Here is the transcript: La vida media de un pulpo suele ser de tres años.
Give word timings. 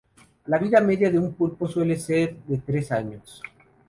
La 0.47 0.57
vida 0.57 0.81
media 0.81 1.11
de 1.11 1.19
un 1.19 1.35
pulpo 1.35 1.67
suele 1.67 1.95
ser 1.95 2.35
de 2.47 2.57
tres 2.57 2.91
años. 2.91 3.39